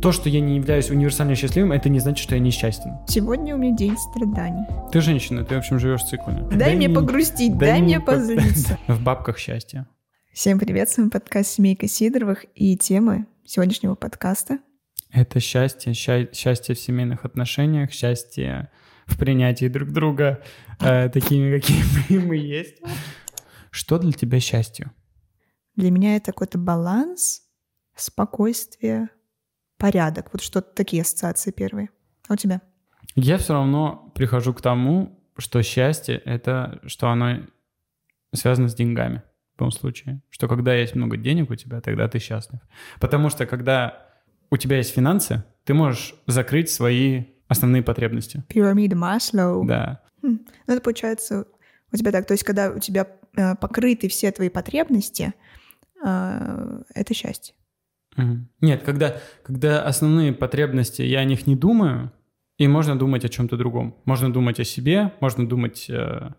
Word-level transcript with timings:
То, 0.00 0.12
что 0.12 0.30
я 0.30 0.40
не 0.40 0.56
являюсь 0.56 0.88
универсально 0.88 1.34
счастливым, 1.34 1.72
это 1.72 1.90
не 1.90 2.00
значит, 2.00 2.22
что 2.22 2.34
я 2.34 2.40
несчастен. 2.40 2.92
Сегодня 3.06 3.54
у 3.54 3.58
меня 3.58 3.76
день 3.76 3.98
страданий. 3.98 4.64
Ты 4.90 5.02
женщина, 5.02 5.44
ты, 5.44 5.56
в 5.56 5.58
общем, 5.58 5.78
живешь 5.78 6.04
циклами. 6.04 6.48
Дай, 6.48 6.58
дай 6.58 6.76
мне 6.76 6.88
погрустить, 6.88 7.58
дай, 7.58 7.72
дай 7.72 7.82
мне 7.82 8.00
позлиться. 8.06 8.78
В 8.88 9.02
бабках 9.02 9.36
счастье. 9.36 9.86
Всем 10.32 10.58
привет, 10.58 10.88
с 10.88 10.96
вами 10.96 11.10
подкаст 11.10 11.50
«Семейка 11.50 11.86
Сидоровых» 11.86 12.46
и 12.54 12.78
темы 12.78 13.26
сегодняшнего 13.44 13.94
подкаста. 13.94 14.60
Это 15.12 15.38
счастье, 15.38 15.92
сча- 15.92 16.32
счастье 16.32 16.74
в 16.74 16.80
семейных 16.80 17.26
отношениях, 17.26 17.92
счастье 17.92 18.70
в 19.04 19.18
принятии 19.18 19.68
друг 19.68 19.90
друга 19.90 20.42
э, 20.80 21.08
такими, 21.12 21.58
какими 21.58 22.18
мы 22.26 22.36
есть. 22.36 22.76
Что 23.70 23.98
для 23.98 24.12
тебя 24.12 24.40
счастье? 24.40 24.92
Для 25.76 25.90
меня 25.90 26.16
это 26.16 26.32
какой-то 26.32 26.56
баланс, 26.56 27.42
спокойствие, 27.94 29.10
порядок. 29.80 30.28
Вот 30.32 30.42
что-то 30.42 30.72
такие 30.74 31.02
ассоциации 31.02 31.50
первые. 31.50 31.88
А 32.28 32.34
у 32.34 32.36
тебя? 32.36 32.60
Я 33.16 33.38
все 33.38 33.54
равно 33.54 34.12
прихожу 34.14 34.54
к 34.54 34.60
тому, 34.60 35.18
что 35.36 35.62
счастье— 35.62 36.18
это 36.24 36.80
что 36.86 37.08
оно 37.08 37.38
связано 38.32 38.68
с 38.68 38.74
деньгами 38.74 39.22
в 39.54 39.58
том 39.58 39.70
случае. 39.72 40.22
Что 40.28 40.46
когда 40.46 40.74
есть 40.74 40.94
много 40.94 41.16
денег 41.16 41.50
у 41.50 41.56
тебя, 41.56 41.80
тогда 41.80 42.06
ты 42.08 42.18
счастлив. 42.18 42.60
Потому 43.00 43.30
что 43.30 43.46
когда 43.46 44.06
у 44.50 44.56
тебя 44.56 44.76
есть 44.76 44.94
финансы, 44.94 45.42
ты 45.64 45.74
можешь 45.74 46.14
закрыть 46.26 46.70
свои 46.70 47.24
основные 47.48 47.82
потребности. 47.82 48.44
Пирамида 48.48 48.96
Маслоу. 48.96 49.64
Да. 49.66 50.02
Хм. 50.22 50.38
Ну, 50.66 50.74
это 50.74 50.80
получается 50.82 51.46
у 51.90 51.96
тебя 51.96 52.12
так. 52.12 52.26
То 52.26 52.34
есть 52.34 52.44
когда 52.44 52.70
у 52.70 52.78
тебя 52.78 53.08
э, 53.34 53.56
покрыты 53.56 54.08
все 54.08 54.30
твои 54.30 54.50
потребности, 54.50 55.32
э, 56.04 56.82
это 56.94 57.14
счастье. 57.14 57.54
Нет, 58.60 58.82
когда, 58.82 59.16
когда 59.42 59.82
основные 59.82 60.32
потребности, 60.32 61.02
я 61.02 61.20
о 61.20 61.24
них 61.24 61.46
не 61.46 61.56
думаю, 61.56 62.12
и 62.58 62.68
можно 62.68 62.98
думать 62.98 63.24
о 63.24 63.28
чем-то 63.28 63.56
другом. 63.56 63.96
Можно 64.04 64.32
думать 64.32 64.60
о 64.60 64.64
себе, 64.64 65.14
можно 65.20 65.48
думать 65.48 65.88
э, 65.88 66.32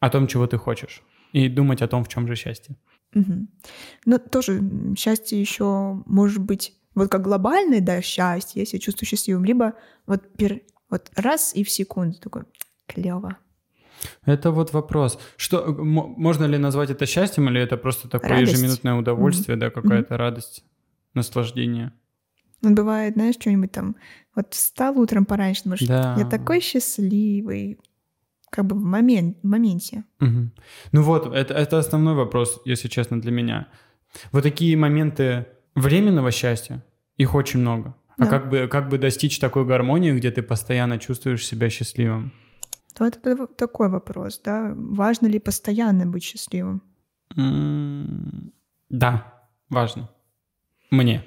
о 0.00 0.10
том, 0.10 0.26
чего 0.26 0.46
ты 0.46 0.58
хочешь, 0.58 1.02
и 1.32 1.48
думать 1.48 1.80
о 1.80 1.88
том, 1.88 2.04
в 2.04 2.08
чем 2.08 2.28
же 2.28 2.36
счастье. 2.36 2.76
Угу. 3.14 3.46
Но 4.04 4.18
тоже 4.18 4.62
счастье 4.98 5.40
еще 5.40 6.02
может 6.04 6.42
быть 6.42 6.74
вот 6.94 7.10
как 7.10 7.22
глобальное, 7.22 7.80
да, 7.80 8.02
счастье, 8.02 8.60
я 8.60 8.66
себя 8.66 8.80
чувствую 8.80 9.08
счастливым, 9.08 9.44
либо 9.44 9.74
вот, 10.06 10.30
пер, 10.36 10.60
вот 10.90 11.10
раз 11.16 11.54
и 11.54 11.64
в 11.64 11.70
секунду 11.70 12.18
такой 12.18 12.42
клево. 12.86 13.38
Это 14.26 14.50
вот 14.50 14.72
вопрос. 14.72 15.18
Что 15.36 15.72
можно 15.72 16.44
ли 16.44 16.58
назвать 16.58 16.90
это 16.90 17.06
счастьем, 17.06 17.48
или 17.48 17.60
это 17.60 17.76
просто 17.76 18.08
такое 18.08 18.30
радость. 18.30 18.52
ежеминутное 18.52 18.94
удовольствие, 18.94 19.56
mm 19.56 19.60
да, 19.60 19.70
какая-то 19.70 20.14
mm 20.14 20.18
радость? 20.18 20.64
Наслаждение. 21.14 21.92
Ну, 22.62 22.74
бывает, 22.74 23.14
знаешь, 23.14 23.34
что-нибудь 23.34 23.72
там, 23.72 23.96
вот 24.34 24.54
встал 24.54 24.98
утром 24.98 25.24
пораньше, 25.24 25.64
думаешь, 25.64 25.82
да. 25.82 26.14
я 26.18 26.24
такой 26.24 26.60
счастливый, 26.60 27.78
как 28.50 28.66
бы 28.66 28.76
в, 28.76 28.82
момент, 28.82 29.38
в 29.42 29.46
моменте. 29.46 30.04
Угу. 30.20 30.50
Ну 30.92 31.02
вот, 31.02 31.34
это, 31.34 31.54
это 31.54 31.78
основной 31.78 32.14
вопрос, 32.14 32.60
если 32.64 32.88
честно, 32.88 33.20
для 33.20 33.32
меня. 33.32 33.68
Вот 34.30 34.42
такие 34.42 34.76
моменты 34.76 35.46
временного 35.74 36.30
счастья, 36.30 36.84
их 37.16 37.34
очень 37.34 37.60
много. 37.60 37.96
А 38.18 38.24
да. 38.24 38.30
как, 38.30 38.48
бы, 38.48 38.68
как 38.68 38.88
бы 38.88 38.98
достичь 38.98 39.38
такой 39.40 39.64
гармонии, 39.64 40.12
где 40.12 40.30
ты 40.30 40.42
постоянно 40.42 40.98
чувствуешь 40.98 41.46
себя 41.46 41.68
счастливым? 41.70 42.32
То 42.94 43.06
это 43.06 43.46
такой 43.46 43.88
вопрос, 43.88 44.40
да? 44.44 44.72
Важно 44.76 45.26
ли 45.26 45.38
постоянно 45.38 46.06
быть 46.06 46.22
счастливым? 46.22 46.82
Mm, 47.34 48.52
да, 48.90 49.32
важно. 49.70 50.10
Мне. 50.92 51.24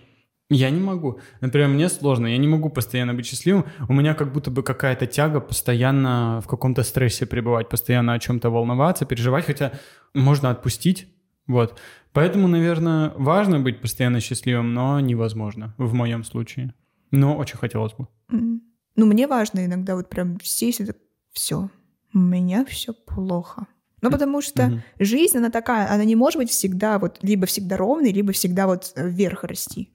Я 0.52 0.70
не 0.70 0.80
могу. 0.80 1.20
Например, 1.42 1.68
мне 1.68 1.90
сложно. 1.90 2.28
Я 2.28 2.38
не 2.38 2.48
могу 2.48 2.70
постоянно 2.70 3.16
быть 3.16 3.26
счастливым. 3.26 3.66
У 3.90 3.94
меня 3.94 4.14
как 4.14 4.32
будто 4.32 4.52
бы 4.52 4.62
какая-то 4.62 5.08
тяга 5.08 5.42
постоянно 5.42 6.40
в 6.44 6.48
каком-то 6.48 6.84
стрессе 6.84 7.26
пребывать, 7.26 7.68
постоянно 7.68 8.14
о 8.14 8.20
чем-то 8.20 8.52
волноваться, 8.52 9.06
переживать, 9.06 9.46
хотя 9.46 9.72
можно 10.14 10.52
отпустить. 10.52 11.08
Вот. 11.48 11.80
Поэтому, 12.14 12.48
наверное, 12.48 13.12
важно 13.18 13.60
быть 13.60 13.82
постоянно 13.82 14.20
счастливым, 14.20 14.72
но 14.76 15.00
невозможно 15.00 15.74
в 15.80 15.96
моем 15.96 16.24
случае. 16.24 16.76
Но 17.10 17.36
очень 17.36 17.58
хотелось 17.58 17.94
бы. 17.94 18.08
Ну, 18.30 19.06
мне 19.06 19.28
важно 19.28 19.66
иногда 19.66 19.96
вот 19.96 20.10
прям 20.10 20.38
сесть 20.44 20.80
и 20.80 20.86
все, 21.32 21.72
у 22.14 22.20
меня 22.20 22.66
все 22.66 22.94
плохо. 22.94 23.66
Ну, 24.06 24.12
потому 24.12 24.42
что 24.42 24.64
mm-hmm. 24.64 24.80
жизнь, 25.00 25.38
она 25.38 25.50
такая, 25.50 25.92
она 25.92 26.04
не 26.04 26.16
может 26.16 26.38
быть 26.38 26.50
всегда 26.50 27.00
вот 27.00 27.20
либо 27.22 27.46
всегда 27.46 27.78
ровной, 27.78 28.12
либо 28.12 28.32
всегда 28.34 28.68
вот 28.68 28.94
вверх 28.96 29.44
расти. 29.44 29.92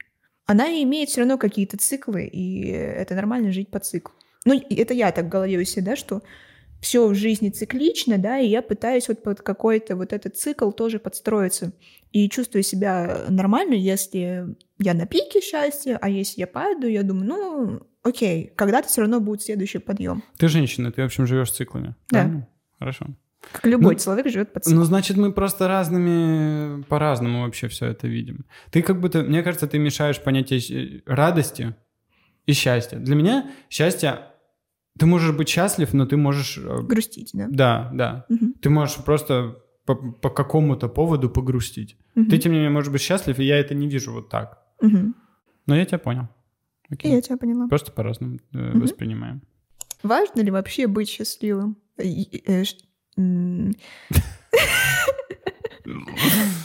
Она 0.47 0.67
имеет 0.83 1.11
все 1.11 1.21
равно 1.21 1.39
какие-то 1.39 1.77
циклы, 1.77 2.25
и 2.27 2.67
это 2.67 3.15
нормально 3.15 3.53
жить 3.53 3.71
по 3.71 3.79
циклу. 3.79 4.15
Ну, 4.45 4.61
это 4.71 4.95
я 4.95 5.13
так 5.13 5.27
в 5.27 5.29
голове 5.29 5.59
у 5.59 5.65
себя, 5.65 5.93
да, 5.93 5.97
что 5.97 6.23
все 6.81 7.07
в 7.07 7.15
жизни 7.15 7.51
циклично, 7.51 8.19
да, 8.19 8.39
и 8.39 8.49
я 8.49 8.63
пытаюсь 8.63 9.07
вот 9.09 9.23
под 9.23 9.43
какой-то 9.43 9.97
вот 9.97 10.13
этот 10.13 10.37
цикл 10.37 10.71
тоже 10.71 10.99
подстроиться. 10.99 11.73
И 12.11 12.29
чувствую 12.29 12.65
себя 12.65 13.27
нормально, 13.29 13.75
если 13.75 14.57
я 14.79 14.95
на 14.95 15.07
пике 15.07 15.41
счастья, 15.41 15.99
а 16.01 16.09
если 16.09 16.41
я 16.41 16.47
падаю, 16.47 16.93
я 16.93 17.03
думаю, 17.03 17.27
ну, 17.27 17.81
окей, 18.03 18.51
когда-то 18.57 18.89
все 18.89 19.03
равно 19.03 19.21
будет 19.21 19.43
следующий 19.43 19.79
подъем. 19.79 20.25
Ты 20.39 20.49
женщина, 20.49 20.91
ты, 20.91 21.03
в 21.03 21.05
общем, 21.05 21.27
живешь 21.27 21.53
циклами. 21.53 21.95
Да. 22.09 22.23
Правильно? 22.23 22.49
Хорошо. 22.79 23.07
Как 23.53 23.65
любой 23.67 23.95
ну, 23.95 24.01
человек 24.01 24.29
живет 24.29 24.53
под 24.53 24.65
циклом. 24.65 24.81
Ну, 24.81 24.85
значит, 24.85 25.17
мы 25.17 25.33
просто 25.33 25.67
разными, 25.67 26.83
по-разному 26.85 27.43
вообще 27.43 27.69
все 27.69 27.87
это 27.87 28.07
видим. 28.07 28.45
Ты 28.71 28.83
как 28.83 29.01
будто, 29.01 29.23
мне 29.23 29.43
кажется, 29.43 29.67
ты 29.67 29.79
мешаешь 29.79 30.21
понятие 30.21 31.03
радости 31.07 31.75
и 32.47 32.53
счастья. 32.53 32.99
Для 32.99 33.15
меня 33.15 33.51
счастье 33.71 34.21
ты 34.99 35.07
можешь 35.07 35.35
быть 35.35 35.49
счастлив, 35.49 35.93
но 35.95 36.07
ты 36.07 36.17
можешь... 36.17 36.59
Э, 36.59 36.83
грустить, 36.83 37.31
да? 37.33 37.47
Да, 37.49 37.91
да. 37.95 38.27
Угу. 38.29 38.55
Ты 38.61 38.71
можешь 38.71 38.97
просто 38.97 39.57
по, 39.87 39.95
по 39.95 40.29
какому-то 40.29 40.89
поводу 40.89 41.31
погрустить. 41.31 41.97
Угу. 42.17 42.27
Ты, 42.27 42.39
тем 42.39 42.53
не 42.53 42.59
менее, 42.59 42.71
можешь 42.71 42.93
быть 42.93 43.01
счастлив, 43.01 43.39
и 43.39 43.45
я 43.45 43.59
это 43.59 43.75
не 43.75 43.89
вижу 43.89 44.13
вот 44.13 44.29
так. 44.29 44.63
Угу. 44.83 45.15
Но 45.67 45.77
я 45.77 45.85
тебя 45.87 45.99
понял. 45.99 46.29
Окей. 46.91 47.13
Я 47.13 47.23
тебя 47.23 47.37
поняла. 47.37 47.69
Просто 47.69 47.93
по-разному 47.93 48.39
угу. 48.53 48.81
воспринимаем. 48.81 49.43
Важно 50.03 50.41
ли 50.41 50.51
вообще 50.51 50.87
быть 50.87 51.09
счастливым? 51.09 51.77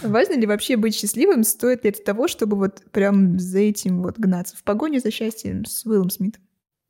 Важно 0.04 0.34
ли 0.40 0.46
вообще 0.46 0.78
быть 0.78 0.96
счастливым? 0.96 1.44
Стоит 1.44 1.84
ли 1.84 1.90
это 1.90 2.04
того, 2.04 2.28
чтобы 2.28 2.58
вот 2.58 2.84
прям 2.92 3.40
за 3.40 3.60
этим 3.60 4.02
вот 4.02 4.18
гнаться? 4.20 4.56
В 4.58 4.64
погоне 4.64 5.00
за 5.00 5.12
счастьем 5.12 5.66
с 5.66 5.86
Уиллом 5.86 6.10
Смитом. 6.10 6.42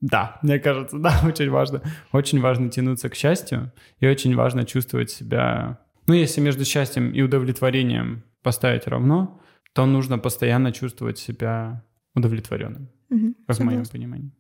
Да, 0.02 0.40
мне 0.42 0.60
кажется, 0.60 0.98
да, 1.00 1.22
очень 1.26 1.50
важно. 1.50 1.82
Очень 2.12 2.42
важно 2.42 2.70
тянуться 2.70 3.10
к 3.10 3.16
счастью, 3.16 3.72
и 4.00 4.08
очень 4.08 4.36
важно 4.36 4.66
чувствовать 4.66 5.10
себя... 5.10 5.80
Ну, 6.08 6.14
если 6.14 6.42
между 6.42 6.66
счастьем 6.66 7.12
и 7.12 7.22
удовлетворением 7.22 8.24
поставить 8.44 8.88
равно, 8.88 9.42
то 9.74 9.86
нужно 9.86 10.20
постоянно 10.20 10.72
чувствовать 10.72 11.18
себя 11.18 11.84
удовлетворенным, 12.14 12.90
угу, 13.10 13.34
в 13.48 13.60
моем 13.60 13.86
понимании. 13.86 14.32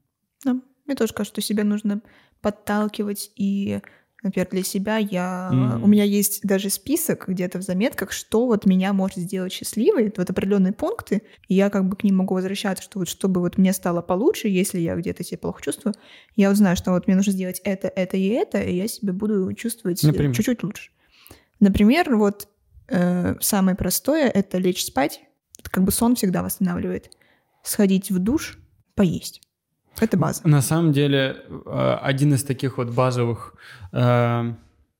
Да, 0.45 0.61
мне 0.85 0.95
тоже 0.95 1.13
кажется, 1.13 1.41
что 1.41 1.47
себя 1.47 1.63
нужно 1.63 2.01
подталкивать 2.41 3.31
и 3.35 3.81
Например, 4.25 4.47
для 4.49 4.63
себя 4.63 4.97
я... 4.97 5.51
Mm-hmm. 5.53 5.83
У 5.83 5.87
меня 5.87 6.03
есть 6.03 6.41
даже 6.41 6.71
список 6.71 7.25
где-то 7.27 7.59
в 7.59 7.61
заметках, 7.61 8.11
что 8.11 8.47
вот 8.47 8.65
меня 8.65 8.91
может 8.91 9.17
сделать 9.17 9.53
счастливой, 9.53 10.11
вот 10.17 10.27
определенные 10.27 10.73
пункты, 10.73 11.21
и 11.47 11.53
я 11.53 11.69
как 11.69 11.87
бы 11.87 11.95
к 11.95 12.03
ним 12.03 12.17
могу 12.17 12.33
возвращаться, 12.33 12.83
что 12.83 12.97
вот 12.97 13.07
чтобы 13.07 13.39
вот 13.39 13.59
мне 13.59 13.71
стало 13.71 14.01
получше, 14.01 14.47
если 14.47 14.79
я 14.79 14.95
где-то 14.95 15.23
себя 15.23 15.37
плохо 15.37 15.61
чувствую, 15.61 15.93
я 16.35 16.49
вот 16.49 16.57
знаю, 16.57 16.75
что 16.75 16.89
вот 16.89 17.05
мне 17.05 17.15
нужно 17.15 17.33
сделать 17.33 17.61
это, 17.63 17.87
это 17.87 18.17
и 18.17 18.29
это, 18.29 18.59
и 18.59 18.75
я 18.75 18.87
себя 18.87 19.13
буду 19.13 19.53
чувствовать 19.53 20.01
Например? 20.01 20.33
чуть-чуть 20.33 20.63
лучше. 20.63 20.89
Например, 21.59 22.15
вот 22.15 22.47
э, 22.87 23.35
самое 23.41 23.77
простое— 23.77 24.27
это 24.33 24.57
лечь 24.57 24.85
спать, 24.85 25.21
как 25.69 25.83
бы 25.83 25.91
сон 25.91 26.15
всегда 26.15 26.41
восстанавливает. 26.41 27.11
Сходить 27.61 28.09
в 28.09 28.17
душ, 28.17 28.57
поесть. 28.95 29.44
Это 29.99 30.17
база. 30.17 30.47
На 30.47 30.61
самом 30.61 30.91
деле, 30.91 31.37
э, 31.47 31.97
один 32.01 32.33
из 32.33 32.43
таких 32.43 32.77
вот 32.77 32.89
базовых 32.89 33.55
э, 33.93 34.53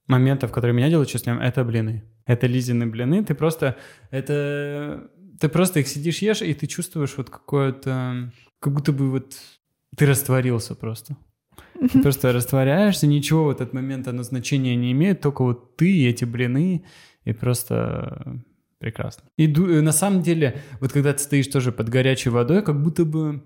моментов, 0.07 0.51
которые 0.51 0.73
меня 0.75 0.89
делают 0.89 1.09
счастливым, 1.09 1.41
это 1.41 1.63
блины. 1.63 2.03
Это 2.25 2.47
Лизины 2.47 2.85
блины. 2.85 3.23
Ты 3.23 3.35
просто... 3.35 3.75
Это... 4.11 5.09
Ты 5.39 5.49
просто 5.49 5.81
их 5.81 5.87
сидишь, 5.87 6.19
ешь, 6.19 6.41
и 6.41 6.53
ты 6.53 6.67
чувствуешь 6.67 7.15
вот 7.17 7.29
какое-то... 7.29 8.31
Как 8.59 8.73
будто 8.73 8.93
бы 8.93 9.11
вот 9.11 9.35
ты 9.97 10.05
растворился 10.05 10.75
просто. 10.75 11.17
Ты 11.91 12.01
просто 12.01 12.31
растворяешься, 12.31 13.05
ничего 13.05 13.45
в 13.45 13.49
этот 13.49 13.73
момент 13.73 14.07
оно 14.07 14.23
значения 14.23 14.75
не 14.75 14.91
имеет, 14.93 15.21
только 15.21 15.43
вот 15.43 15.75
ты 15.75 15.91
и 15.91 16.07
эти 16.07 16.25
блины, 16.25 16.85
и 17.25 17.33
просто 17.33 18.41
прекрасно. 18.79 19.23
И 19.37 19.47
на 19.47 19.91
самом 19.91 20.21
деле, 20.21 20.61
вот 20.79 20.93
когда 20.93 21.13
ты 21.13 21.19
стоишь 21.19 21.47
тоже 21.47 21.71
под 21.71 21.89
горячей 21.89 22.29
водой, 22.29 22.61
как 22.61 22.81
будто 22.81 23.03
бы 23.05 23.43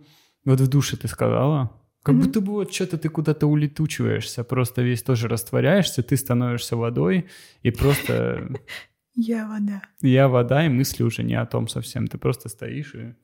вот 0.49 0.59
в 0.59 0.67
душе 0.67 0.97
ты 0.97 1.07
сказала, 1.07 1.71
как 2.03 2.15
mm-hmm. 2.15 2.19
будто 2.19 2.41
бы 2.41 2.51
вот 2.53 2.73
что-то 2.73 2.97
ты 2.97 3.09
куда-то 3.09 3.47
улетучиваешься, 3.47 4.43
просто 4.43 4.81
весь 4.81 5.03
тоже 5.03 5.27
растворяешься, 5.27 6.01
ты 6.01 6.17
становишься 6.17 6.75
водой, 6.75 7.27
и 7.61 7.71
просто... 7.71 8.49
Я 9.15 9.47
вода. 9.47 9.81
Я 10.01 10.27
вода, 10.29 10.65
и 10.65 10.69
мысли 10.69 11.03
уже 11.03 11.23
не 11.23 11.35
о 11.35 11.45
том 11.45 11.67
совсем. 11.67 12.07
Ты 12.07 12.17
просто 12.17 12.47
стоишь 12.47 12.95
и 12.95 13.15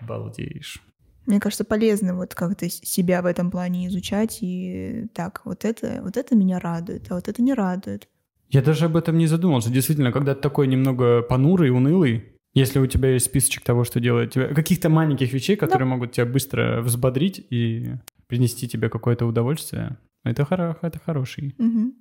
балдеешь. 0.00 0.82
Мне 1.26 1.40
кажется, 1.40 1.64
полезно 1.64 2.14
вот 2.14 2.34
как-то 2.34 2.70
себя 2.70 3.20
в 3.20 3.26
этом 3.26 3.50
плане 3.50 3.86
изучать 3.88 4.38
и 4.40 5.08
так, 5.12 5.42
вот 5.44 5.66
это, 5.66 6.00
вот 6.02 6.16
это 6.16 6.34
меня 6.34 6.58
радует, 6.58 7.10
а 7.10 7.16
вот 7.16 7.28
это 7.28 7.42
не 7.42 7.52
радует. 7.52 8.08
Я 8.48 8.62
даже 8.62 8.86
об 8.86 8.96
этом 8.96 9.18
не 9.18 9.26
задумывался. 9.26 9.70
Действительно, 9.70 10.10
когда 10.10 10.34
ты 10.34 10.40
такой 10.40 10.66
немного 10.66 11.22
понурый, 11.22 11.70
унылый, 11.70 12.39
если 12.52 12.78
у 12.78 12.86
тебя 12.86 13.10
есть 13.12 13.26
списочек 13.26 13.62
того, 13.62 13.84
что 13.84 14.00
делает 14.00 14.32
тебя, 14.32 14.52
каких-то 14.54 14.88
маленьких 14.88 15.32
вещей, 15.32 15.56
которые 15.56 15.88
да. 15.88 15.94
могут 15.94 16.12
тебя 16.12 16.26
быстро 16.26 16.82
взбодрить 16.82 17.44
и 17.50 17.94
принести 18.26 18.68
тебе 18.68 18.88
какое-то 18.88 19.26
удовольствие, 19.26 19.98
это, 20.24 20.42
хоро- 20.42 20.76
это 20.82 20.98
хороший. 20.98 21.54
Угу. 21.58 21.94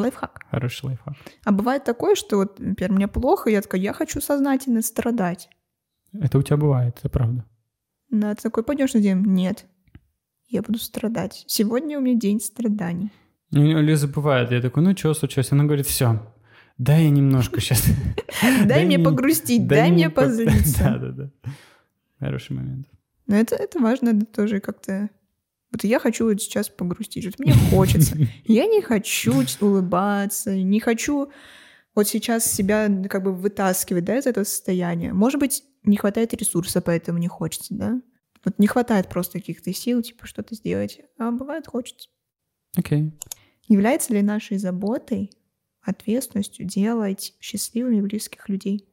Лайфхак. 0.00 0.40
Хороший 0.50 0.86
лайфхак. 0.86 1.14
А 1.44 1.52
бывает 1.52 1.84
такое, 1.84 2.14
что 2.14 2.38
вот, 2.38 2.58
например, 2.58 2.92
мне 2.92 3.08
плохо, 3.08 3.50
я 3.50 3.62
такая, 3.62 3.80
я 3.80 3.92
хочу 3.92 4.20
сознательно 4.20 4.82
страдать. 4.82 5.48
Это 6.12 6.38
у 6.38 6.42
тебя 6.42 6.56
бывает, 6.56 6.96
это 6.98 7.08
правда. 7.08 7.44
Да, 8.10 8.34
ты 8.34 8.42
такой 8.42 8.62
пойдешь 8.62 8.94
на 8.94 9.00
день? 9.00 9.22
Нет. 9.24 9.66
Я 10.48 10.62
буду 10.62 10.78
страдать. 10.78 11.44
Сегодня 11.46 11.98
у 11.98 12.02
меня 12.02 12.18
день 12.18 12.40
страданий. 12.40 13.10
Ну, 13.50 13.80
Лиза 13.80 14.08
бывает. 14.08 14.50
Я 14.50 14.60
такой, 14.60 14.82
ну 14.82 14.96
что 14.96 15.14
случилось? 15.14 15.52
Она 15.52 15.64
говорит, 15.64 15.86
все, 15.86 16.20
дай 16.78 17.04
я 17.04 17.10
немножко 17.10 17.60
сейчас. 17.60 17.84
Дай 18.66 18.84
мне 18.84 18.98
погрустить, 18.98 19.66
дай 19.66 19.90
мне 19.90 20.10
позлиться. 20.10 20.78
Да-да-да. 20.78 21.30
Хороший 22.18 22.56
момент. 22.56 22.88
Но 23.26 23.36
это, 23.36 23.54
это 23.56 23.78
важно 23.78 24.10
это 24.10 24.26
тоже 24.26 24.60
как-то... 24.60 25.10
Вот 25.72 25.82
я 25.82 25.98
хочу 25.98 26.26
вот 26.26 26.40
сейчас 26.40 26.68
погрустить, 26.68 27.24
вот 27.26 27.38
мне 27.38 27.52
хочется. 27.70 28.16
Я 28.44 28.66
не 28.66 28.80
хочу 28.80 29.34
улыбаться, 29.60 30.54
не 30.54 30.78
хочу 30.78 31.32
вот 31.94 32.06
сейчас 32.06 32.44
себя 32.44 32.88
как 33.08 33.24
бы 33.24 33.32
вытаскивать, 33.32 34.04
да, 34.04 34.18
из 34.18 34.26
этого 34.26 34.44
состояния. 34.44 35.12
Может 35.12 35.40
быть, 35.40 35.64
не 35.82 35.96
хватает 35.96 36.32
ресурса, 36.34 36.80
поэтому 36.80 37.18
не 37.18 37.28
хочется, 37.28 37.74
да? 37.74 38.00
Вот 38.44 38.58
не 38.58 38.66
хватает 38.66 39.08
просто 39.08 39.38
каких-то 39.38 39.72
сил, 39.72 40.02
типа, 40.02 40.26
что-то 40.26 40.54
сделать. 40.54 41.00
А 41.18 41.30
бывает 41.30 41.66
хочется. 41.66 42.08
Окей. 42.76 43.02
Okay. 43.02 43.12
Является 43.68 44.12
ли 44.12 44.22
нашей 44.22 44.58
заботой, 44.58 45.30
ответственностью 45.84 46.66
делать 46.66 47.34
счастливыми 47.40 48.00
близких 48.00 48.48
людей? 48.48 48.84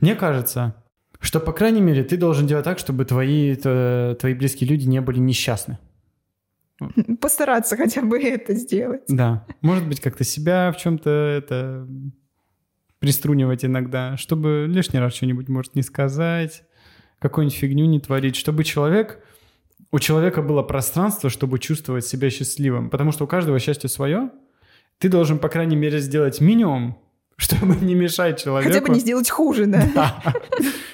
Мне 0.00 0.14
кажется, 0.14 0.82
что, 1.20 1.40
по 1.40 1.52
крайней 1.52 1.80
мере, 1.80 2.04
ты 2.04 2.16
должен 2.16 2.46
делать 2.46 2.64
так, 2.64 2.78
чтобы 2.78 3.04
твои, 3.04 3.54
твои 3.54 4.34
близкие 4.34 4.68
люди 4.68 4.86
не 4.86 5.00
были 5.00 5.18
несчастны. 5.18 5.78
Постараться 7.20 7.76
хотя 7.76 8.02
бы 8.02 8.18
это 8.20 8.54
сделать. 8.54 9.02
Да. 9.08 9.46
Может 9.60 9.86
быть, 9.88 10.00
как-то 10.00 10.24
себя 10.24 10.72
в 10.72 10.78
чем-то 10.78 11.10
это 11.10 11.88
приструнивать 13.00 13.64
иногда, 13.64 14.16
чтобы 14.16 14.66
лишний 14.68 14.98
раз 14.98 15.14
что-нибудь, 15.14 15.48
может, 15.48 15.74
не 15.74 15.82
сказать, 15.82 16.64
какую-нибудь 17.20 17.56
фигню 17.56 17.86
не 17.86 18.00
творить, 18.00 18.36
чтобы 18.36 18.64
человек, 18.64 19.22
у 19.92 19.98
человека 19.98 20.42
было 20.42 20.62
пространство, 20.62 21.30
чтобы 21.30 21.58
чувствовать 21.58 22.06
себя 22.06 22.30
счастливым. 22.30 22.90
Потому 22.90 23.12
что 23.12 23.24
у 23.24 23.28
каждого 23.28 23.58
счастье 23.58 23.88
свое. 23.88 24.30
Ты 24.98 25.08
должен, 25.08 25.38
по 25.38 25.48
крайней 25.48 25.76
мере, 25.76 26.00
сделать 26.00 26.40
минимум, 26.40 26.98
чтобы 27.36 27.76
не 27.76 27.94
мешать 27.94 28.42
человеку. 28.42 28.72
Хотя 28.72 28.84
бы 28.84 28.92
не 28.92 29.00
сделать 29.00 29.30
хуже, 29.30 29.66
да? 29.66 29.88
да. 29.94 30.34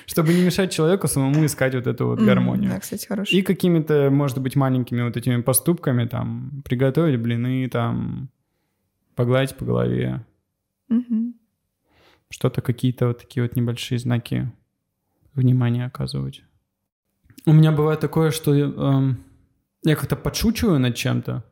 Чтобы 0.06 0.34
не 0.34 0.42
мешать 0.42 0.70
человеку 0.70 1.08
самому 1.08 1.44
искать 1.46 1.74
вот 1.74 1.86
эту 1.86 2.06
вот 2.06 2.20
гармонию. 2.20 2.70
Да, 2.70 2.80
кстати, 2.80 3.06
хорошо. 3.06 3.34
И 3.34 3.42
какими-то, 3.42 4.10
может 4.10 4.40
быть, 4.40 4.56
маленькими 4.56 5.02
вот 5.02 5.16
этими 5.16 5.40
поступками, 5.40 6.06
там, 6.06 6.62
приготовить 6.64 7.18
блины, 7.18 7.68
там, 7.70 8.28
погладить 9.14 9.56
по 9.56 9.64
голове. 9.64 10.24
Угу 10.90 11.34
что-то, 12.34 12.60
какие-то 12.62 13.06
вот 13.06 13.18
такие 13.18 13.42
вот 13.44 13.56
небольшие 13.56 13.98
знаки 13.98 14.52
внимания 15.34 15.86
оказывать. 15.86 16.42
У 17.46 17.52
меня 17.52 17.70
бывает 17.70 18.00
такое, 18.00 18.32
что 18.32 18.52
э, 18.54 19.14
я 19.84 19.96
как-то 19.96 20.16
подшучиваю 20.16 20.80
над 20.80 20.96
чем-то. 20.96 21.44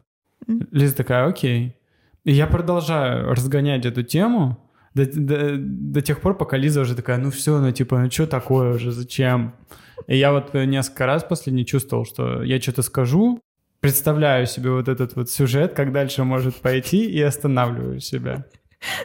Mm. 0.47 0.69
Лиза 0.73 0.97
такая, 0.97 1.27
окей. 1.27 1.77
И 2.25 2.33
я 2.33 2.47
продолжаю 2.47 3.31
разгонять 3.31 3.85
эту 3.85 4.03
тему 4.03 4.59
до, 4.95 5.07
до, 5.07 5.57
до 5.57 6.01
тех 6.03 6.21
пор, 6.21 6.37
пока 6.37 6.57
Лиза 6.57 6.83
уже 6.83 6.95
такая, 6.95 7.19
ну 7.19 7.31
все, 7.31 7.59
ну 7.59 7.73
типа, 7.73 7.99
ну 7.99 8.11
что 8.11 8.27
такое 8.27 8.75
уже, 8.75 8.93
зачем? 8.93 9.55
И 10.07 10.17
я 10.17 10.33
вот 10.33 10.55
несколько 10.55 11.07
раз 11.07 11.25
последний 11.25 11.67
чувствовал, 11.67 12.05
что 12.05 12.43
я 12.43 12.61
что-то 12.61 12.83
скажу, 12.83 13.41
представляю 13.81 14.47
себе 14.47 14.71
вот 14.71 14.89
этот 14.89 15.17
вот 15.17 15.31
сюжет, 15.31 15.75
как 15.75 15.93
дальше 15.93 16.25
может 16.25 16.57
пойти, 16.57 17.11
и 17.11 17.21
останавливаю 17.21 18.01
себя. 18.01 18.47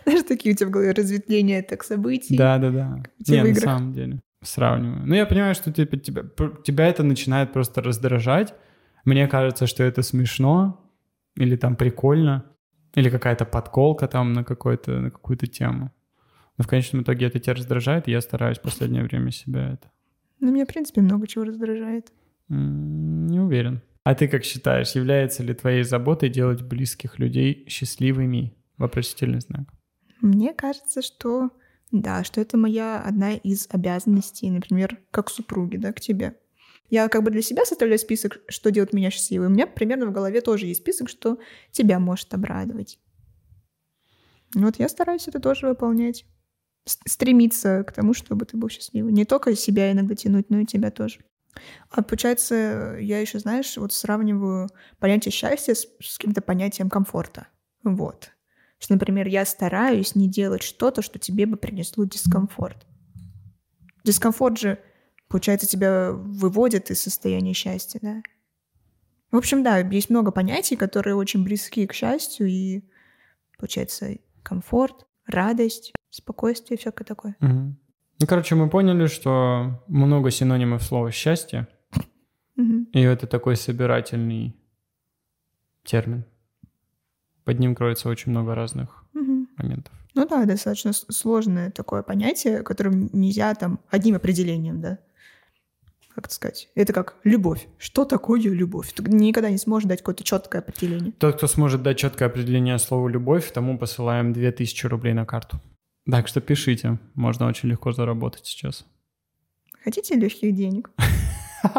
Знаешь, 0.04 0.24
такие 0.28 0.54
у 0.54 0.58
тебя 0.58 0.68
в 0.68 0.72
голове 0.72 0.92
разветвления 0.92 1.62
так 1.62 1.84
событий. 1.84 2.36
Да, 2.36 2.58
да, 2.58 2.72
да. 2.72 3.04
Не, 3.28 3.44
на 3.44 3.56
самом 3.56 3.94
деле. 3.94 4.20
Сравниваю. 4.44 5.06
Ну, 5.06 5.16
я 5.16 5.26
понимаю, 5.26 5.56
что 5.56 5.72
ты, 5.72 5.86
тебя, 5.86 6.24
тебя 6.64 6.88
это 6.88 7.04
начинает 7.04 7.54
просто 7.54 7.82
раздражать. 7.82 8.54
Мне 9.04 9.28
кажется, 9.28 9.68
что 9.68 9.84
это 9.84 10.04
смешно 10.04 10.84
или 11.36 11.56
там 11.56 11.76
прикольно, 11.76 12.46
или 12.98 13.10
какая-то 13.12 13.46
подколка 13.46 14.08
там 14.08 14.34
на, 14.34 14.44
какой-то, 14.44 15.00
на 15.00 15.12
какую-то 15.12 15.46
тему. 15.46 15.92
Но 16.58 16.64
в 16.64 16.68
конечном 16.68 17.04
итоге 17.04 17.28
это 17.28 17.40
тебя 17.40 17.54
раздражает, 17.54 18.08
и 18.08 18.12
я 18.12 18.22
стараюсь 18.22 18.58
в 18.58 18.64
последнее 18.64 19.04
время 19.04 19.30
себя 19.30 19.74
это... 19.74 19.92
Ну, 20.40 20.52
меня, 20.52 20.66
в 20.66 20.68
принципе, 20.68 21.02
много 21.02 21.28
чего 21.28 21.44
раздражает. 21.44 22.12
Не 22.50 23.40
уверен. 23.40 23.82
А 24.04 24.16
ты 24.16 24.28
как 24.28 24.44
считаешь, 24.44 24.96
является 24.96 25.44
ли 25.44 25.54
твоей 25.54 25.84
заботой 25.84 26.30
делать 26.30 26.64
близких 26.64 27.20
людей 27.20 27.66
счастливыми? 27.68 28.56
Вопросительный 28.78 29.42
знак. 29.42 29.70
Мне 30.22 30.54
кажется, 30.54 31.04
что 31.04 31.52
да, 31.92 32.24
что 32.24 32.42
это 32.42 32.58
моя 32.58 33.00
одна 33.00 33.34
из 33.34 33.68
обязанностей, 33.70 34.50
например, 34.50 34.98
как 35.12 35.30
супруги, 35.30 35.78
да, 35.78 35.94
к 35.94 36.00
тебе. 36.00 36.36
Я 36.90 37.10
как 37.10 37.24
бы 37.24 37.32
для 37.32 37.42
себя 37.42 37.66
составляю 37.66 38.00
список, 38.00 38.40
что 38.48 38.72
делает 38.72 38.94
меня 38.94 39.10
счастливой. 39.12 39.48
У 39.48 39.52
меня 39.52 39.68
примерно 39.68 40.06
в 40.06 40.12
голове 40.12 40.42
тоже 40.42 40.68
есть 40.68 40.82
список, 40.82 41.10
что 41.10 41.38
тебя 41.72 42.00
может 42.00 42.34
обрадовать. 42.34 43.00
Вот 44.56 44.80
я 44.80 44.88
стараюсь 44.88 45.28
это 45.28 45.40
тоже 45.40 45.68
выполнять. 45.68 46.26
Стремиться 46.86 47.84
к 47.84 47.92
тому, 47.92 48.14
чтобы 48.14 48.46
ты 48.46 48.56
был 48.56 48.70
счастливый. 48.70 49.12
Не 49.12 49.26
только 49.26 49.54
себя 49.56 49.92
иногда 49.92 50.16
тянуть, 50.16 50.50
но 50.50 50.60
и 50.60 50.66
тебя 50.66 50.90
тоже. 50.90 51.20
А 51.90 52.02
получается, 52.02 52.98
я 53.00 53.20
еще, 53.20 53.40
знаешь, 53.40 53.76
вот 53.78 53.92
сравниваю 53.92 54.70
понятие 55.00 55.32
счастья 55.32 55.74
с, 55.74 55.88
с 56.00 56.18
каким-то 56.18 56.42
понятием 56.42 56.90
комфорта. 56.90 57.48
Вот. 57.84 58.32
Что, 58.80 58.94
например, 58.94 59.28
я 59.28 59.44
стараюсь 59.46 60.16
не 60.16 60.30
делать 60.30 60.62
что-то, 60.62 61.02
что 61.02 61.20
тебе 61.20 61.46
бы 61.46 61.58
принесло 61.58 62.06
дискомфорт. 62.06 62.86
Дискомфорт 64.04 64.58
же, 64.58 64.80
получается, 65.28 65.68
тебя 65.68 66.12
выводит 66.12 66.92
из 66.92 67.02
состояния 67.02 67.54
счастья, 67.54 68.00
да? 68.02 68.22
В 69.32 69.38
общем, 69.38 69.64
да, 69.64 69.80
есть 69.80 70.10
много 70.10 70.32
понятий, 70.32 70.76
которые 70.76 71.16
очень 71.16 71.44
близки 71.44 71.86
к 71.86 71.94
счастью, 71.94 72.48
и, 72.48 72.84
получается, 73.58 74.18
комфорт, 74.42 75.06
радость, 75.26 75.92
спокойствие, 76.10 76.78
всякое 76.78 77.04
такое. 77.04 77.36
Угу. 77.42 77.76
Ну, 78.20 78.28
короче, 78.28 78.56
мы 78.56 78.70
поняли, 78.70 79.08
что 79.08 79.84
много 79.88 80.32
синонимов 80.32 80.84
слова 80.84 81.12
«счастье», 81.12 81.68
угу. 82.56 82.88
и 82.94 83.02
это 83.02 83.28
такой 83.28 83.58
собирательный 83.58 84.56
термин 85.84 86.26
под 87.48 87.60
ним 87.60 87.76
кроется 87.76 88.10
очень 88.10 88.32
много 88.32 88.56
разных 88.56 89.06
угу. 89.14 89.48
моментов. 89.58 89.94
Ну 90.16 90.28
да, 90.28 90.44
достаточно 90.44 90.92
сложное 90.92 91.72
такое 91.72 92.04
понятие, 92.04 92.62
которым 92.62 93.10
нельзя 93.14 93.56
там 93.56 93.80
одним 93.90 94.16
определением, 94.16 94.82
да, 94.82 95.00
как 96.18 96.26
это 96.26 96.34
сказать, 96.34 96.70
это 96.74 96.94
как 96.94 97.18
любовь. 97.24 97.68
Что 97.78 98.04
такое 98.04 98.42
любовь? 98.42 98.92
Ты 98.92 99.04
никогда 99.04 99.52
не 99.52 99.60
сможешь 99.60 99.88
дать 99.88 100.00
какое-то 100.00 100.24
четкое 100.24 100.64
определение. 100.64 101.12
Тот, 101.12 101.36
кто 101.36 101.46
сможет 101.46 101.84
дать 101.84 102.00
четкое 102.00 102.28
определение 102.28 102.80
слова 102.80 103.08
любовь, 103.08 103.52
тому 103.52 103.78
посылаем 103.78 104.34
2000 104.34 104.88
рублей 104.88 105.14
на 105.14 105.28
карту. 105.28 105.62
Так 106.10 106.28
что 106.28 106.42
пишите, 106.42 106.98
можно 107.14 107.46
очень 107.46 107.70
легко 107.70 107.92
заработать 107.92 108.48
сейчас. 108.48 108.84
Хотите 109.84 110.16
легких 110.16 110.56
денег? 110.56 110.90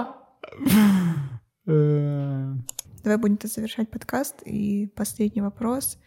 Давай 1.67 3.17
будем 3.17 3.39
завершать 3.43 3.91
подкаст. 3.91 4.43
И 4.45 4.87
последний 4.95 5.43
вопрос. 5.43 5.99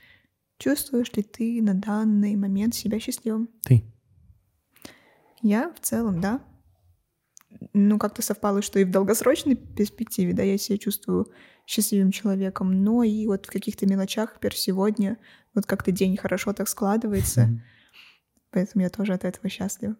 Чувствуешь 0.58 1.12
ли 1.18 1.24
ты 1.24 1.62
на 1.62 1.74
данный 1.74 2.38
момент 2.38 2.76
себя 2.76 2.98
счастливым? 3.02 3.50
Ты. 3.64 3.84
Я 5.42 5.74
в 5.74 5.82
целом, 5.82 6.22
да. 6.22 6.40
Ну, 7.74 7.98
как-то 7.98 8.22
совпало, 8.22 8.62
что 8.62 8.80
и 8.80 8.84
в 8.84 8.92
долгосрочной 8.92 9.56
перспективе, 9.56 10.34
да, 10.34 10.44
я 10.44 10.58
себя 10.58 10.78
чувствую 10.78 11.32
счастливым 11.66 12.12
человеком, 12.12 12.84
но 12.84 13.04
и 13.04 13.28
вот 13.28 13.46
в 13.46 13.52
каких-то 13.52 13.86
мелочах, 13.86 14.34
например, 14.34 14.56
сегодня, 14.56 15.18
вот 15.54 15.66
как-то 15.66 15.92
день 15.92 16.18
хорошо 16.18 16.54
так 16.54 16.68
складывается, 16.68 17.62
поэтому 18.52 18.84
я 18.84 18.90
тоже 18.90 19.14
от 19.14 19.24
этого 19.24 19.50
счастлива. 19.50 19.96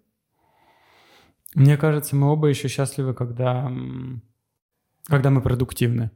Мне 1.54 1.78
кажется, 1.78 2.16
мы 2.16 2.32
оба 2.32 2.48
еще 2.48 2.68
счастливы, 2.68 3.14
когда, 3.14 3.72
когда 5.08 5.30
мы 5.30 5.42
продуктивны 5.42 6.12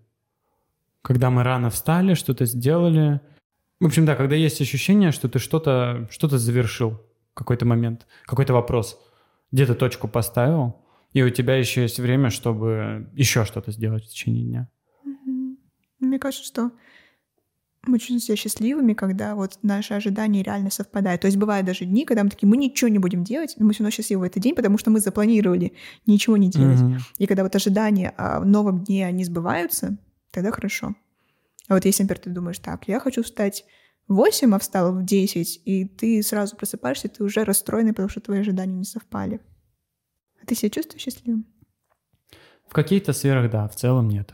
когда 1.06 1.30
мы 1.30 1.44
рано 1.44 1.70
встали, 1.70 2.16
что-то 2.16 2.46
сделали. 2.46 3.22
В 3.80 3.86
общем, 3.86 4.08
да, 4.08 4.16
когда 4.16 4.36
есть 4.36 4.60
ощущение, 4.60 5.12
что 5.12 5.30
ты 5.30 5.38
что-то 5.38 6.08
что 6.10 6.28
завершил, 6.30 7.00
какой-то 7.36 7.68
момент, 7.68 8.08
какой-то 8.26 8.54
вопрос, 8.54 9.00
где-то 9.52 9.76
точку 9.76 10.08
поставил, 10.08 10.82
И 11.16 11.24
у 11.24 11.30
тебя 11.30 11.56
еще 11.56 11.84
есть 11.84 11.98
время, 11.98 12.30
чтобы 12.30 13.10
еще 13.14 13.46
что-то 13.46 13.72
сделать 13.72 14.04
в 14.04 14.10
течение 14.10 14.44
дня. 14.44 14.70
Мне 16.02 16.20
кажется, 16.20 16.46
что 16.46 16.72
мы 17.88 18.00
чувствуем 18.00 18.20
себя 18.20 18.36
счастливыми, 18.36 18.94
когда 18.94 19.34
вот 19.36 19.58
наши 19.62 19.94
ожидания 19.94 20.44
реально 20.44 20.72
совпадают. 20.72 21.22
То 21.22 21.28
есть 21.28 21.38
бывают 21.38 21.66
даже 21.66 21.86
дни, 21.86 22.04
когда 22.04 22.26
мы 22.26 22.32
такие, 22.32 22.50
мы 22.50 22.58
ничего 22.58 22.90
не 22.90 23.00
будем 23.00 23.24
делать, 23.24 23.56
но 23.58 23.66
мы 23.66 23.72
все 23.72 23.84
равно 23.84 23.92
счастливы 23.92 24.24
в 24.24 24.24
этот 24.26 24.44
день, 24.44 24.56
потому 24.56 24.78
что 24.78 24.92
мы 24.92 25.00
запланировали 25.00 25.72
ничего 26.06 26.36
не 26.36 26.50
делать. 26.50 26.82
Mm-hmm. 26.82 27.00
И 27.20 27.28
когда 27.28 27.44
вот 27.44 27.56
ожидания 27.56 28.14
о 28.18 28.44
новом 28.44 28.84
дне, 28.84 29.08
они 29.08 29.24
сбываются, 29.24 29.96
тогда 30.32 30.52
хорошо. 30.52 30.96
А 31.70 31.76
вот 31.76 31.86
если, 31.86 32.04
например, 32.04 32.24
ты 32.24 32.30
думаешь, 32.30 32.60
так, 32.60 32.90
я 32.90 33.00
хочу 33.00 33.24
встать 33.24 33.64
в 34.10 34.16
8, 34.16 34.54
а 34.54 34.60
встал 34.60 34.94
в 34.94 35.06
10, 35.06 35.62
и 35.64 35.86
ты 35.86 36.22
сразу 36.24 36.58
просыпаешься, 36.58 37.08
ты 37.08 37.24
уже 37.24 37.46
расстроенный, 37.46 37.94
потому 37.94 38.10
что 38.10 38.20
твои 38.20 38.40
ожидания 38.40 38.76
не 38.76 38.84
совпали. 38.84 39.40
А 40.46 40.48
ты 40.48 40.54
себя 40.54 40.70
чувствуешь 40.70 41.02
счастливым? 41.02 41.46
В 42.68 42.74
каких-то 42.74 43.14
сферах 43.14 43.50
да, 43.50 43.68
в 43.68 43.76
целом 43.76 44.08
нет. 44.08 44.34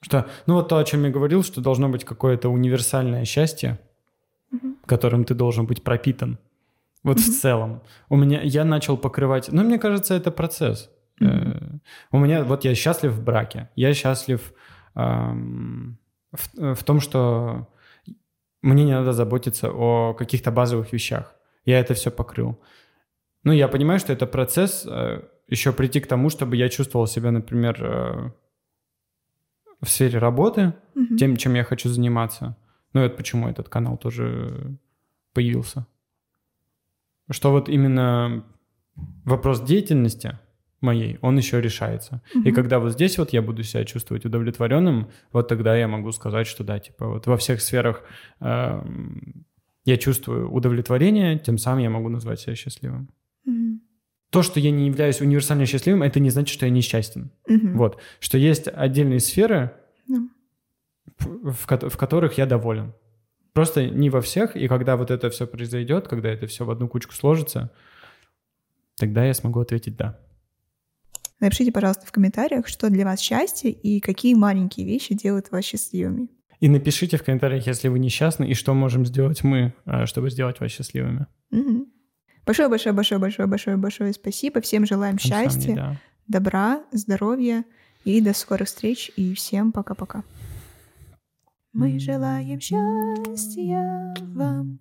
Что, 0.00 0.26
ну 0.46 0.54
вот 0.54 0.68
то, 0.68 0.78
о 0.78 0.84
чем 0.84 1.04
я 1.04 1.10
говорил, 1.10 1.44
что 1.44 1.60
должно 1.60 1.88
быть 1.88 2.04
какое-то 2.04 2.48
универсальное 2.48 3.24
счастье, 3.24 3.78
угу. 4.50 4.76
которым 4.84 5.24
ты 5.24 5.34
должен 5.34 5.66
быть 5.66 5.84
пропитан. 5.84 6.38
Вот 7.04 7.18
угу. 7.18 7.22
в 7.22 7.28
целом. 7.28 7.82
У 8.08 8.16
меня, 8.16 8.40
я 8.42 8.64
начал 8.64 8.96
покрывать, 8.96 9.48
ну, 9.52 9.62
мне 9.62 9.78
кажется, 9.78 10.14
это 10.14 10.32
процесс. 10.32 10.90
Угу. 11.20 11.30
Э, 11.30 11.78
у 12.10 12.18
меня, 12.18 12.42
вот 12.42 12.64
я 12.64 12.74
счастлив 12.74 13.12
в 13.12 13.22
браке, 13.22 13.70
я 13.76 13.94
счастлив 13.94 14.52
эм, 14.96 15.98
в, 16.32 16.74
в 16.74 16.82
том, 16.82 17.00
что 17.00 17.68
мне 18.60 18.84
не 18.84 18.92
надо 18.92 19.12
заботиться 19.12 19.70
о 19.70 20.14
каких-то 20.14 20.50
базовых 20.50 20.92
вещах. 20.92 21.36
Я 21.64 21.78
это 21.78 21.94
все 21.94 22.10
покрыл. 22.10 22.58
Ну, 23.44 23.52
я 23.52 23.68
понимаю, 23.68 24.00
что 24.00 24.12
это 24.12 24.26
процесс 24.26 24.84
э, 24.86 25.22
еще 25.48 25.72
прийти 25.72 26.00
к 26.00 26.06
тому, 26.06 26.30
чтобы 26.30 26.56
я 26.56 26.68
чувствовал 26.68 27.06
себя, 27.06 27.30
например, 27.30 27.76
э, 27.80 28.30
в 29.80 29.88
сфере 29.88 30.18
работы, 30.18 30.74
угу. 30.94 31.16
тем, 31.16 31.36
чем 31.36 31.54
я 31.54 31.64
хочу 31.64 31.88
заниматься. 31.88 32.56
Ну, 32.92 33.00
это 33.02 33.16
почему 33.16 33.48
этот 33.48 33.68
канал 33.68 33.98
тоже 33.98 34.78
появился. 35.32 35.86
Что 37.30 37.50
вот 37.50 37.68
именно 37.68 38.44
вопрос 39.24 39.60
деятельности 39.62 40.38
моей, 40.80 41.18
он 41.22 41.36
еще 41.36 41.60
решается. 41.60 42.22
Угу. 42.34 42.48
И 42.48 42.52
когда 42.52 42.78
вот 42.78 42.92
здесь 42.92 43.18
вот 43.18 43.32
я 43.32 43.42
буду 43.42 43.62
себя 43.62 43.84
чувствовать 43.84 44.24
удовлетворенным, 44.24 45.10
вот 45.32 45.48
тогда 45.48 45.76
я 45.76 45.88
могу 45.88 46.12
сказать, 46.12 46.46
что 46.46 46.64
да, 46.64 46.78
типа 46.78 47.06
вот 47.08 47.26
во 47.26 47.36
всех 47.36 47.60
сферах 47.60 48.02
э, 48.40 48.82
я 49.84 49.96
чувствую 49.96 50.50
удовлетворение, 50.50 51.38
тем 51.38 51.58
самым 51.58 51.80
я 51.80 51.90
могу 51.90 52.08
назвать 52.08 52.40
себя 52.40 52.54
счастливым. 52.54 53.08
То, 54.34 54.42
что 54.42 54.58
я 54.58 54.72
не 54.72 54.88
являюсь 54.88 55.20
универсально 55.20 55.64
счастливым, 55.64 56.02
это 56.02 56.18
не 56.18 56.28
значит, 56.28 56.52
что 56.52 56.66
я 56.66 56.72
несчастен. 56.72 57.30
Угу. 57.48 57.68
Вот. 57.78 58.00
Что 58.18 58.36
есть 58.36 58.66
отдельные 58.66 59.20
сферы, 59.20 59.70
угу. 60.08 60.28
в, 61.18 61.88
в 61.88 61.96
которых 61.96 62.36
я 62.36 62.44
доволен. 62.44 62.94
Просто 63.52 63.88
не 63.88 64.10
во 64.10 64.20
всех, 64.20 64.56
и 64.56 64.66
когда 64.66 64.96
вот 64.96 65.12
это 65.12 65.30
все 65.30 65.46
произойдет, 65.46 66.08
когда 66.08 66.30
это 66.30 66.48
все 66.48 66.64
в 66.64 66.70
одну 66.72 66.88
кучку 66.88 67.14
сложится, 67.14 67.70
тогда 68.96 69.24
я 69.24 69.34
смогу 69.34 69.60
ответить 69.60 69.96
«да». 69.96 70.18
Напишите, 71.38 71.70
пожалуйста, 71.70 72.04
в 72.04 72.10
комментариях, 72.10 72.66
что 72.66 72.90
для 72.90 73.04
вас 73.04 73.20
счастье 73.20 73.70
и 73.70 74.00
какие 74.00 74.34
маленькие 74.34 74.84
вещи 74.84 75.14
делают 75.14 75.52
вас 75.52 75.64
счастливыми. 75.64 76.28
И 76.58 76.68
напишите 76.68 77.18
в 77.18 77.22
комментариях, 77.22 77.68
если 77.68 77.86
вы 77.86 78.00
несчастны, 78.00 78.46
и 78.46 78.54
что 78.54 78.74
можем 78.74 79.06
сделать 79.06 79.44
мы, 79.44 79.74
э, 79.86 80.06
чтобы 80.06 80.30
сделать 80.30 80.58
вас 80.58 80.72
счастливыми. 80.72 81.26
Угу. 81.52 81.63
Большое, 82.46 82.68
большое, 82.68 82.92
большое, 82.92 83.18
большое, 83.18 83.48
большое, 83.48 83.76
большое 83.76 84.12
спасибо. 84.12 84.60
Всем 84.60 84.84
желаем 84.86 85.18
счастья, 85.18 85.74
да. 85.74 85.96
добра, 86.26 86.82
здоровья 86.92 87.64
и 88.04 88.20
до 88.20 88.34
скорых 88.34 88.68
встреч. 88.68 89.10
И 89.16 89.34
всем 89.34 89.72
пока-пока. 89.72 90.24
Мы 91.72 91.98
желаем 91.98 92.60
счастья 92.60 94.14
вам, 94.20 94.78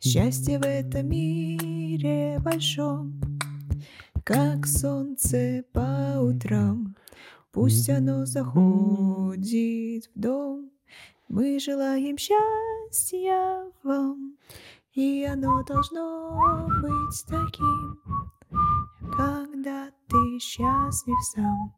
счастья 0.00 0.58
в 0.58 0.64
этом 0.64 1.08
мире 1.08 2.38
большом, 2.40 3.20
как 4.24 4.66
солнце 4.66 5.64
по 5.72 6.18
утрам. 6.20 6.96
Пусть 7.52 7.90
оно 7.90 8.24
заходит 8.24 10.08
в 10.14 10.18
дом. 10.18 10.70
Мы 11.28 11.58
желаем 11.58 12.16
счастья 12.16 13.64
вам. 13.82 14.36
И 14.94 15.24
оно 15.24 15.62
должно 15.62 16.68
быть 16.82 17.24
таким, 17.28 18.00
когда 19.16 19.88
ты 20.08 20.38
счастлив 20.40 21.16
сам. 21.32 21.72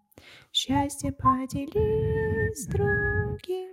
Счастье 0.50 1.12
поделись 1.12 2.64
с 2.64 2.66
другим. 2.69 3.73